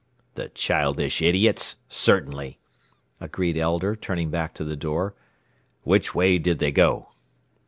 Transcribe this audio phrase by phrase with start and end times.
[0.33, 1.75] "The childish idiots!
[1.87, 2.57] Certainly,"
[3.19, 5.13] agreed Elder, turning back to the door.
[5.83, 7.09] "Which way did they go?"